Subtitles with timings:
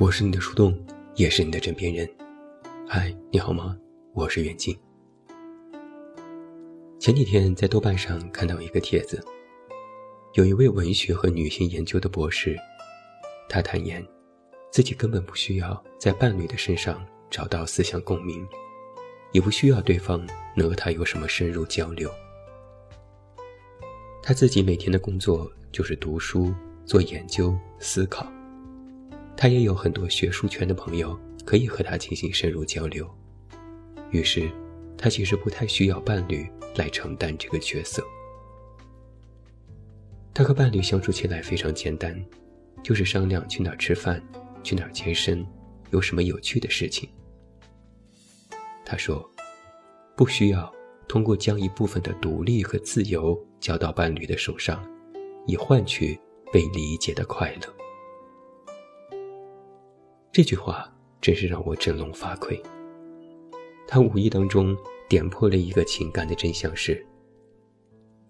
[0.00, 0.74] 我是你的树洞，
[1.14, 2.08] 也是你的枕边人。
[2.88, 3.76] 嗨，你好吗？
[4.14, 4.74] 我是远近。
[6.98, 9.22] 前几天在豆瓣上看到一个帖子，
[10.32, 12.56] 有一位文学和女性研究的博士，
[13.46, 14.02] 他坦言，
[14.72, 18.48] 自己根本不需要在伴侣的身上找到思想共鸣，
[19.32, 20.26] 也不需要对方
[20.56, 22.10] 能和他有什么深入交流。
[24.22, 26.54] 他自己每天的工作就是读书、
[26.86, 28.26] 做研究、思考。
[29.40, 33.10] 他也有很多学术圈的朋友可以和他进行深入交流，
[34.10, 34.50] 于是，
[34.98, 38.04] 他其实不太需要伴侣来承担这个角色。
[40.34, 42.22] 他和伴侣相处起来非常简单，
[42.82, 44.22] 就是商量去哪儿吃饭，
[44.62, 45.42] 去哪儿健身，
[45.88, 47.08] 有什么有趣的事情。
[48.84, 49.26] 他说，
[50.14, 50.70] 不需要
[51.08, 54.86] 通过将一部分的独立和自由交到伴侣的手上，
[55.46, 56.20] 以换取
[56.52, 57.79] 被理解的快乐。
[60.32, 60.88] 这句话
[61.20, 62.60] 真是让我振聋发聩。
[63.88, 64.76] 他无意当中
[65.08, 67.04] 点破了一个情感的真相：是，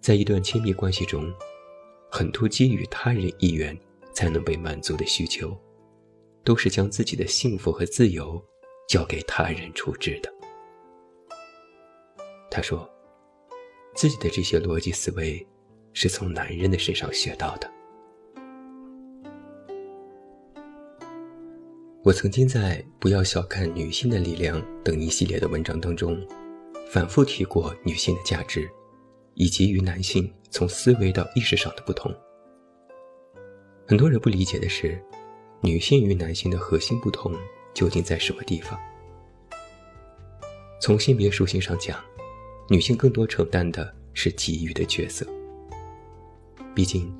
[0.01, 1.31] 在一段亲密关系中，
[2.11, 3.79] 很多基于他人意愿
[4.15, 5.55] 才能被满足的需求，
[6.43, 8.43] 都是将自己的幸福和自由
[8.89, 10.33] 交给他人处置的。
[12.51, 12.89] 他说，
[13.95, 15.47] 自己的这些逻辑思维
[15.93, 17.71] 是从男人的身上学到的。
[22.03, 26.19] 我曾经在《不要小看女性的力量》等一系列的文章当中，
[26.91, 28.67] 反复提过女性的价值，
[29.35, 32.11] 以及与男性从思维到意识上的不同。
[33.87, 34.99] 很多人不理解的是，
[35.61, 37.35] 女性与男性的核心不同
[37.75, 38.81] 究竟在什么地方？
[40.81, 42.03] 从性别属性上讲，
[42.71, 45.27] 女性更多承担的是给予的角色。
[46.75, 47.15] 毕竟，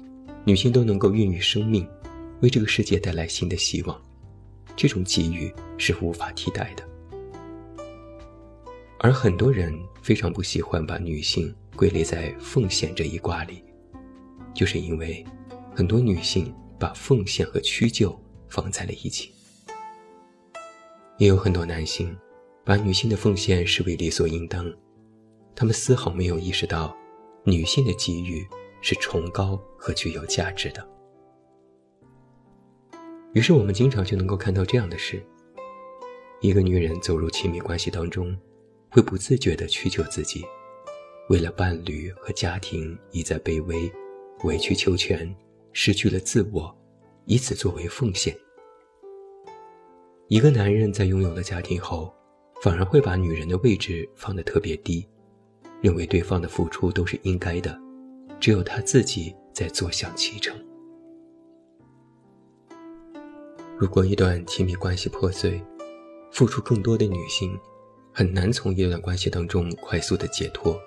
[0.47, 1.87] 女性都能够孕育生命，
[2.41, 4.10] 为这个世界带来新的希望。
[4.81, 6.83] 这种给予是无法替代的，
[8.99, 13.63] 而很多人非常不喜欢把女性归类在奉献这一卦里，
[14.55, 15.23] 就是因为
[15.75, 18.19] 很多女性把奉献和屈就
[18.49, 19.31] 放在了一起。
[21.19, 22.17] 也有很多男性
[22.65, 24.65] 把女性的奉献视为理所应当，
[25.55, 26.97] 他们丝毫没有意识到
[27.45, 28.49] 女性的给予
[28.81, 30.89] 是崇高和具有价值的。
[33.33, 35.23] 于是我们经常就能够看到这样的事：
[36.41, 38.37] 一个女人走入亲密关系当中，
[38.91, 40.45] 会不自觉地屈就自己，
[41.29, 43.91] 为了伴侣和家庭一再卑微、
[44.43, 45.33] 委曲求全，
[45.73, 46.77] 失去了自我，
[47.27, 48.37] 以此作为奉献。
[50.27, 52.13] 一个男人在拥有了家庭后，
[52.61, 55.07] 反而会把女人的位置放得特别低，
[55.81, 57.79] 认为对方的付出都是应该的，
[58.41, 60.57] 只有他自己在坐享其成。
[63.81, 65.59] 如果一段亲密关系破碎，
[66.31, 67.59] 付出更多的女性
[68.13, 70.79] 很难从一段关系当中快速的解脱。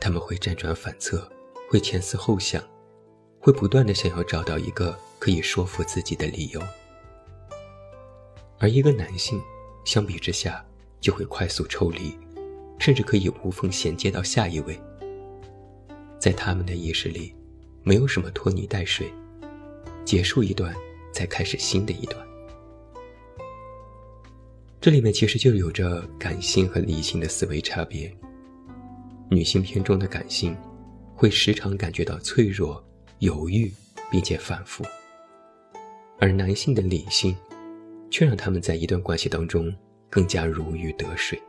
[0.00, 1.30] 他们会辗转反侧，
[1.68, 2.64] 会前思后想，
[3.38, 6.62] 会不断的想要找到一个可以说服自己的理由。
[8.58, 9.38] 而一个男性，
[9.84, 10.64] 相比之下
[11.02, 12.18] 就会快速抽离，
[12.78, 14.80] 甚至可以无缝衔接到下一位。
[16.18, 17.34] 在他们的意识里，
[17.82, 19.12] 没有什么拖泥带水，
[20.02, 20.74] 结束一段。
[21.14, 22.26] 再开始新的一段，
[24.80, 28.12] 这里面其实就有着感性和理性的思维差别。
[29.30, 30.56] 女性偏重的感性，
[31.14, 32.84] 会时常感觉到脆弱、
[33.20, 33.72] 犹豫，
[34.10, 34.84] 并且反复；
[36.18, 37.34] 而男性的理性，
[38.10, 39.72] 却让他们在一段关系当中
[40.10, 41.40] 更加如鱼得水。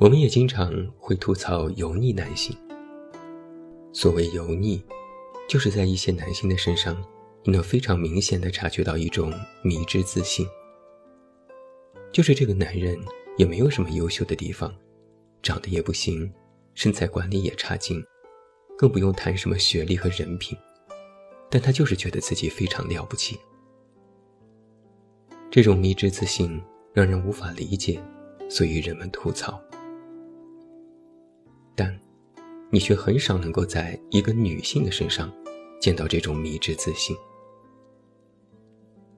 [0.00, 2.56] 我们也经常会吐槽油腻男性。
[3.92, 4.82] 所谓油腻。
[5.48, 6.94] 就是在一些男性的身上，
[7.42, 9.32] 你能非常明显的察觉到一种
[9.62, 10.46] 迷之自信。
[12.12, 12.98] 就是这个男人
[13.38, 14.72] 也没有什么优秀的地方，
[15.42, 16.30] 长得也不行，
[16.74, 18.04] 身材管理也差劲，
[18.76, 20.56] 更不用谈什么学历和人品，
[21.50, 23.40] 但他就是觉得自己非常了不起。
[25.50, 26.62] 这种迷之自信
[26.92, 27.98] 让人无法理解，
[28.50, 29.58] 所以人们吐槽。
[31.74, 31.98] 但。
[32.70, 35.32] 你却很少能够在一个女性的身上
[35.80, 37.16] 见到这种迷之自信。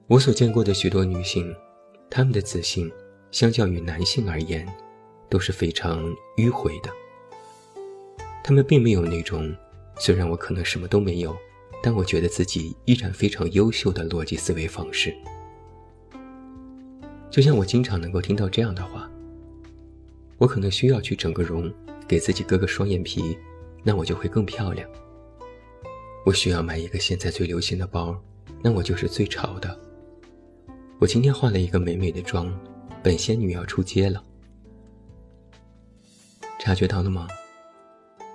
[0.07, 1.55] 我所见过的许多女性，
[2.09, 2.91] 她们的自信，
[3.31, 4.67] 相较于男性而言，
[5.29, 6.03] 都是非常
[6.37, 6.89] 迂回的。
[8.43, 9.55] 她们并没有那种
[9.97, 11.35] 虽然我可能什么都没有，
[11.83, 15.15] 但我觉得自己依然非常优秀的逻辑思维方式。
[17.29, 19.09] 就像我经常能够听到这样的话：
[20.37, 21.71] 我可能需要去整个容。
[22.07, 23.37] 给自己割个双眼皮，
[23.83, 24.89] 那我就会更漂亮。
[26.23, 28.15] 我需要买一个现在最流行的包，
[28.61, 29.79] 那我就是最潮的。
[30.99, 32.55] 我今天化了一个美美的妆，
[33.01, 34.23] 本仙女要出街了。
[36.59, 37.27] 察觉到了吗？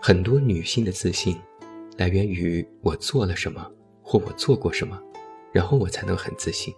[0.03, 1.39] 很多女性的自信，
[1.97, 3.71] 来源于我做了什么，
[4.03, 5.01] 或我做过什么，
[5.53, 6.75] 然后我才能很自信。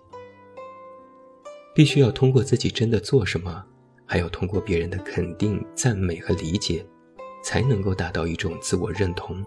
[1.74, 3.64] 必须要通过自己真的做什么，
[4.04, 6.84] 还要通过别人的肯定、赞美和理解，
[7.42, 9.42] 才能够达到一种自我认同。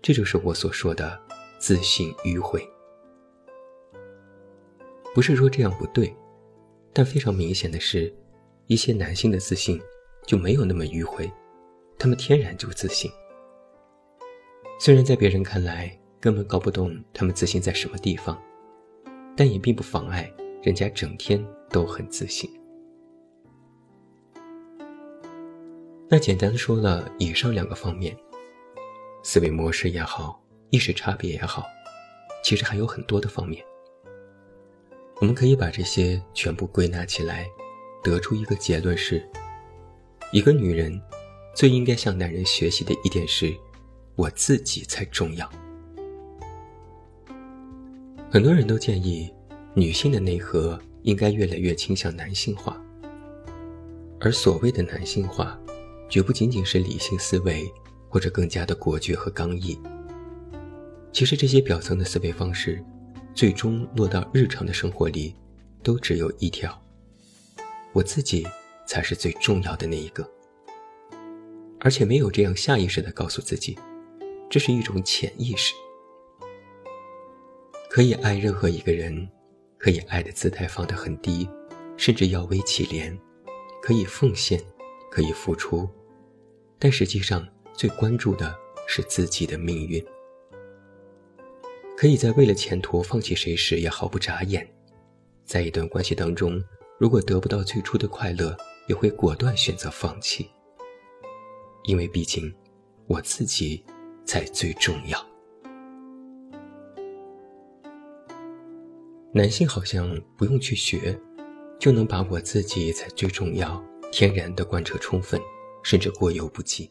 [0.00, 1.20] 这就是我所说的
[1.58, 2.62] 自信迂回。
[5.14, 6.14] 不是说这样不对，
[6.92, 8.14] 但非常明显的是，
[8.66, 9.80] 一些男性的自信
[10.26, 11.30] 就没有那么迂回，
[11.98, 13.10] 他们天然就自信。
[14.78, 18.40] 虽然在别人看来根本搞不懂他们自信在什么地方，
[19.36, 22.48] 但也并不妨碍人家整天都很自信。
[26.08, 28.16] 那简单说了以上两个方面，
[29.22, 31.64] 思维模式也好，意识差别也好，
[32.42, 33.64] 其实还有很多的方面。
[35.20, 37.46] 我们可以把这些全部归纳起来，
[38.02, 39.28] 得出一个结论是：
[40.32, 41.00] 一个女人
[41.54, 43.52] 最应该向男人学习的一点是，
[44.14, 45.50] 我自己才重要。
[48.30, 49.32] 很多人都建议，
[49.74, 52.80] 女性的内核应该越来越倾向男性化，
[54.20, 55.58] 而所谓的男性化，
[56.08, 57.68] 绝不仅仅是理性思维
[58.08, 59.78] 或者更加的果决和刚毅。
[61.12, 62.84] 其实这些表层的思维方式。
[63.34, 65.32] 最终落到日常的生活里，
[65.84, 66.76] 都只有一条：
[67.92, 68.44] 我自己
[68.84, 70.28] 才是最重要的那一个。
[71.78, 73.78] 而且没有这样下意识的告诉自己，
[74.50, 75.72] 这是一种潜意识。
[77.88, 79.28] 可以爱任何一个人，
[79.76, 81.48] 可以爱的姿态放得很低，
[81.96, 83.16] 甚至要微乞怜，
[83.80, 84.60] 可以奉献，
[85.12, 85.88] 可以付出，
[86.76, 87.46] 但实际上
[87.78, 88.52] 最关注的
[88.88, 90.04] 是自己的命运。
[91.96, 94.68] 可以在为了前途放弃谁时也毫不眨眼，
[95.44, 96.60] 在一段关系当中，
[96.98, 98.56] 如果得不到最初的快乐，
[98.88, 100.50] 也会果断选择放弃。
[101.84, 102.52] 因为毕竟，
[103.06, 103.84] 我自己
[104.24, 105.24] 才最重要。
[109.32, 111.16] 男性好像不用去学，
[111.78, 115.40] 就能把我自己才最重要天然的贯彻充分，
[115.84, 116.90] 甚至过犹不及。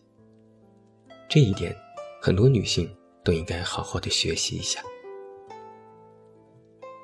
[1.30, 1.76] 这一点，
[2.22, 2.90] 很多女性
[3.22, 4.82] 都应该好好的学习一下。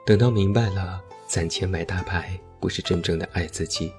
[0.06, 3.92] 等到明白了，攒钱买大牌不是真正的爱自己；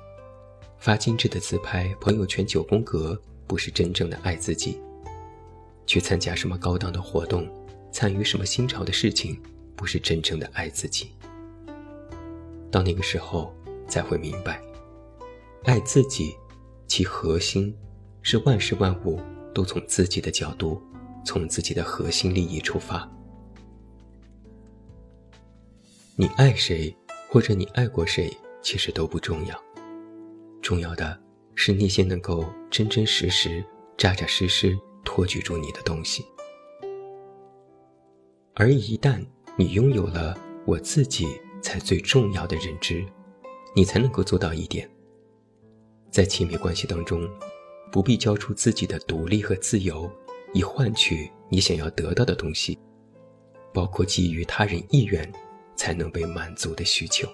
[0.79, 4.81] 发精致的自拍，朋友圈九宫格不是真正的爱自己；
[5.87, 7.47] 去参加什么高档的活动，
[7.93, 9.39] 参与什么新潮的事情，
[9.77, 11.13] 不是真正的爱自己。
[12.71, 13.55] 到那个时候，
[13.87, 14.59] 才会明白，
[15.65, 16.35] 爱自己，
[16.87, 17.77] 其核心
[18.23, 19.21] 是万事万物
[19.55, 20.83] 都从自己的角度，
[21.25, 23.11] 从自己的核心利益出发。
[26.17, 26.95] 你爱谁，
[27.31, 28.31] 或者你爱过谁，
[28.61, 29.59] 其实都不重要。
[30.61, 31.19] 重要的
[31.55, 33.65] 是那些能够真真实实、
[33.97, 36.25] 扎扎实实托举住你的东西。
[38.55, 39.25] 而一旦
[39.57, 41.27] 你拥有了我自己
[41.61, 43.05] 才最重要的认知，
[43.75, 44.89] 你才能够做到一点：
[46.11, 47.29] 在亲密关系当中，
[47.95, 50.11] 不必交出自己的独立和自由，
[50.53, 52.77] 以换取你想要得到的东西，
[53.73, 55.33] 包括基于他人意愿。
[55.77, 57.29] 才能被满足的需求。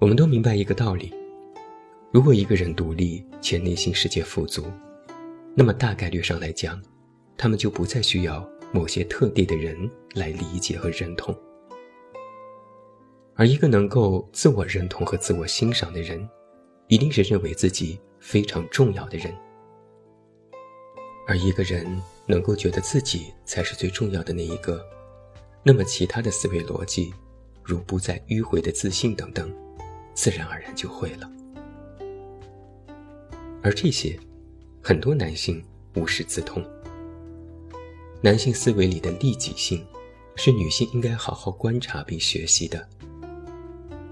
[0.00, 1.14] 我们都明白一个道理：
[2.12, 4.64] 如果一个人独立且内心世界富足，
[5.54, 6.82] 那么大概率上来讲，
[7.36, 11.32] 他们就不再需要某些特定的人来理解和认同。
[13.36, 16.28] 而一个能够自我认同和自我欣赏的人，
[16.90, 19.32] 一定是认为自己非常重要的人。
[21.24, 21.86] 而一个人
[22.26, 24.84] 能够觉得自己才是最重要的那一个，
[25.62, 27.14] 那么其他的思维逻辑，
[27.62, 29.54] 如不再迂回的自信等等，
[30.14, 31.30] 自然而然就会了。
[33.62, 34.18] 而这些，
[34.82, 36.60] 很多男性无师自通。
[38.20, 39.86] 男性思维里的利己性，
[40.34, 42.84] 是女性应该好好观察并学习的。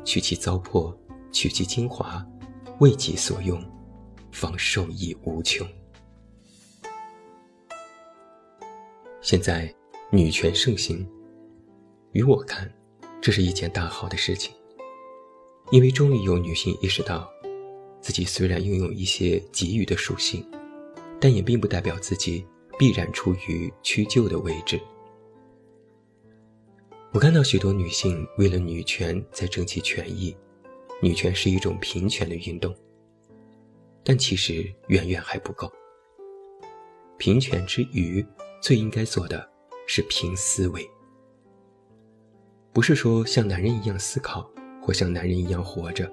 [0.05, 0.95] 取其糟粕，
[1.33, 2.25] 取其精华，
[2.81, 3.61] 为己所用，
[4.31, 5.67] 方受益无穷。
[9.21, 9.73] 现在
[10.13, 11.05] 女权盛行，
[12.13, 12.73] 于我看，
[13.21, 14.55] 这是一件大好的事情。
[15.71, 17.29] 因为终于有女性意识到，
[18.01, 20.49] 自己虽然拥有一些给予的属性，
[21.21, 22.47] 但也并不代表自己
[22.79, 24.81] 必然处于屈就的位置。
[27.13, 30.35] 我看到许多女性为了女权在争取权益，
[31.01, 32.75] 女权是一种平权的运动，
[34.05, 35.71] 但其实远远还不够。
[37.17, 38.25] 平权之余。
[38.61, 39.49] 最应该做的，
[39.87, 40.85] 是凭思维，
[42.73, 44.51] 不是说像男人一样思考
[44.83, 46.13] 或像男人一样活着，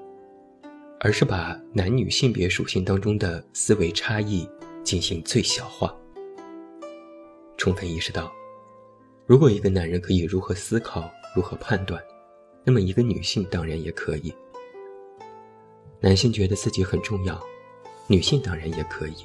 [0.99, 4.47] 而是把男女性别属性当中的思维差异
[4.83, 5.91] 进行最小化，
[7.57, 8.31] 充分意识到，
[9.25, 11.99] 如果一个男人可以如何思考、如何判断，
[12.63, 14.31] 那么一个女性当然也可以。
[16.05, 17.43] 男性觉得自己很重要，
[18.05, 19.15] 女性当然也可以。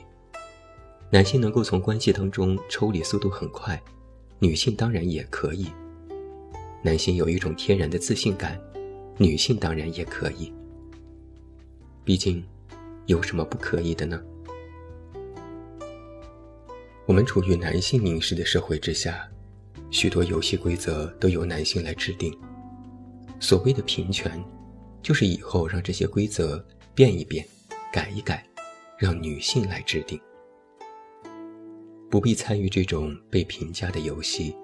[1.10, 3.78] 男性能够从关系当中抽离速度很快，
[4.38, 5.66] 女性当然也可以。
[6.80, 8.58] 男性有一种天然的自信感，
[9.18, 10.50] 女性当然也可以。
[12.02, 12.42] 毕竟，
[13.04, 14.18] 有什么不可以的呢？
[17.04, 19.28] 我们处于男性凝视的社会之下，
[19.90, 22.34] 许多游戏规则都由男性来制定。
[23.38, 24.42] 所谓的平权，
[25.02, 26.64] 就是以后让这些规则
[26.94, 27.46] 变一变、
[27.92, 28.46] 改一改，
[28.98, 30.20] 让女性来制定。
[32.10, 34.56] 不必参与这种被评价的游戏，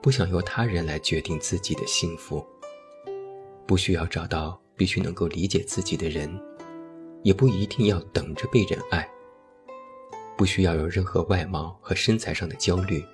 [0.00, 2.44] 不想由他人来决定自己的幸福，
[3.66, 6.32] 不需要找到必须能够理解自己的人，
[7.24, 9.08] 也不一定要等着被人爱，
[10.36, 13.04] 不需要有任何外貌和身材上的焦虑，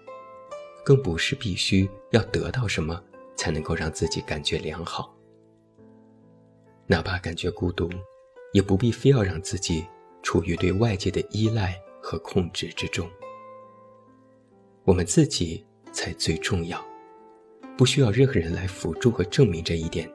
[0.85, 3.03] 更不是必须要得到什么
[3.35, 5.17] 才能够让自己感觉良好。
[6.93, 7.89] 哪怕感觉孤独，
[8.53, 9.87] 也不必非要让自己
[10.23, 13.09] 处于对外界的依赖和控制之中。
[14.85, 16.85] 我们自己才最重要，
[17.79, 20.07] 不需要任何人来辅助和证明这一点，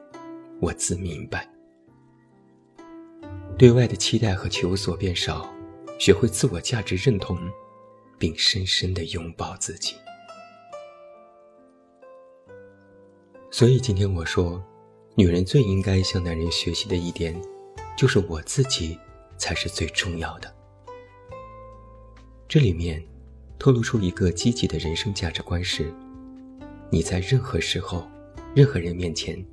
[0.60, 1.50] 我自明白。
[3.58, 5.52] 对外的期待和求索变少，
[5.98, 7.36] 学会自我价值认同，
[8.20, 9.96] 并深深的拥抱自己。
[13.50, 14.64] 所以今天我说，
[15.18, 17.34] 女人最应该向男人学习的一点，
[17.96, 18.96] 就是我自己
[19.36, 20.54] 才是最重要的。
[22.46, 23.02] 这里面。
[23.58, 25.92] 透露出一个积极的人生价值观是：
[26.90, 28.08] 你在任何时候、
[28.54, 29.44] 任何人面前，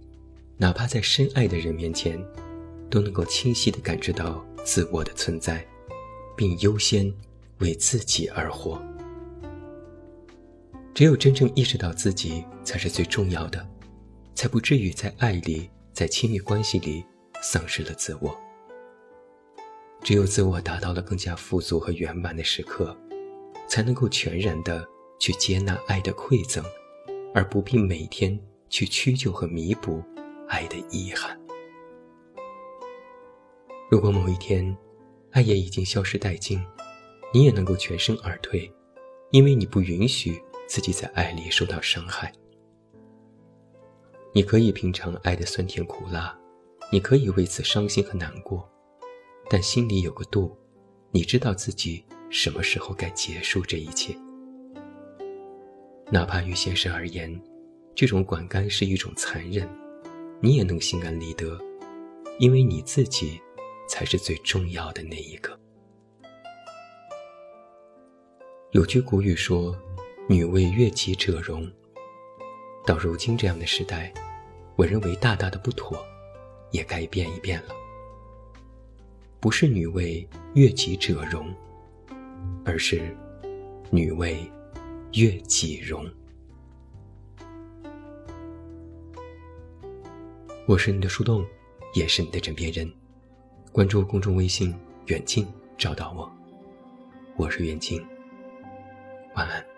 [0.58, 2.24] 哪怕在深爱的人面前，
[2.88, 5.66] 都能够清晰地感知到自我的存在，
[6.38, 7.12] 并优先
[7.58, 8.80] 为自己而活。
[10.94, 13.68] 只有真正意识到自己才是最重要的，
[14.36, 17.04] 才不至于在爱里、在亲密关系里
[17.42, 18.38] 丧失了自我。
[20.04, 22.96] 只有自我达到了更加富足和圆满的时刻。
[23.68, 24.88] 才能够全然的
[25.20, 26.64] 去接纳爱的馈赠，
[27.34, 28.40] 而不必每天
[28.70, 30.04] 去屈就和弥补
[30.48, 31.36] 爱的遗憾。
[33.90, 34.76] 如果某一天，
[35.32, 36.64] 爱也已经消失殆尽，
[37.34, 38.72] 你也能够全身而退，
[39.32, 42.32] 因为你不允许自己在爱里受到伤害。
[44.36, 46.38] 你可以品尝爱的酸甜苦辣，
[46.92, 48.70] 你可以为此伤心和难过，
[49.50, 50.54] 但心里有个度，
[51.12, 52.04] 你知道自己。
[52.30, 54.14] 什么时候该结束这一切？
[56.12, 57.42] 哪怕于先生而言，
[57.96, 59.70] 这种管干是一种残忍，
[60.42, 61.58] 你也能心安理得，
[62.38, 63.40] 因为你自己
[63.88, 65.58] 才是最重要的那一个。
[68.72, 69.74] 有句古语说
[70.28, 71.72] ：“女为悦己者容。”
[72.86, 74.14] 到如今这样的时代，
[74.76, 75.98] 我认为大大的不妥，
[76.72, 77.70] 也该变一变了。
[79.40, 81.54] 不是女为悦己者容。
[82.66, 83.16] 而是，
[83.90, 84.38] 女为
[85.14, 86.06] 悦己容。
[90.68, 91.46] 我是你的树洞，
[91.94, 92.92] 也是你的枕边人。
[93.72, 94.76] 关注公众微信
[95.08, 96.30] “远近”，找到我。
[97.38, 98.04] 我是远近，
[99.36, 99.75] 晚安。